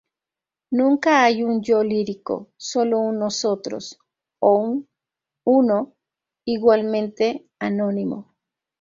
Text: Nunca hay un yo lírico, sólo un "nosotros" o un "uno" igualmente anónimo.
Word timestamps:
Nunca 0.71 1.21
hay 1.21 1.43
un 1.43 1.61
yo 1.61 1.83
lírico, 1.83 2.49
sólo 2.57 2.97
un 2.97 3.19
"nosotros" 3.19 3.99
o 4.39 4.55
un 4.57 4.89
"uno" 5.43 5.93
igualmente 6.43 7.45
anónimo. 7.59 8.33